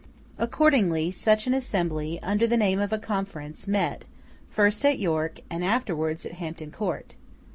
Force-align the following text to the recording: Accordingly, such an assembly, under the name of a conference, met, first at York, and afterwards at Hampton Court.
Accordingly, 0.39 1.11
such 1.11 1.45
an 1.45 1.53
assembly, 1.53 2.19
under 2.23 2.47
the 2.47 2.57
name 2.57 2.79
of 2.79 2.91
a 2.91 2.97
conference, 2.97 3.67
met, 3.67 4.05
first 4.49 4.83
at 4.83 4.97
York, 4.97 5.41
and 5.47 5.63
afterwards 5.63 6.25
at 6.25 6.31
Hampton 6.41 6.71
Court. 6.71 7.15